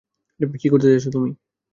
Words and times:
কী 0.61 0.67
করতে 0.69 0.87
যাচ্ছ 0.91 1.07
তুমি? 1.07 1.29